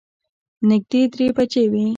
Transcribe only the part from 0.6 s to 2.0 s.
نږدې درې بجې وې.